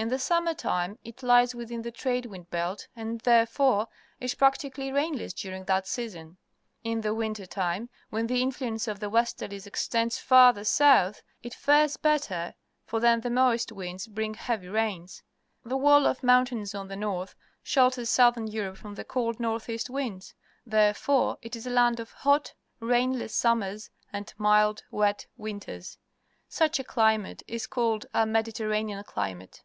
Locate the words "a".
21.66-21.70, 26.78-26.84, 28.14-28.24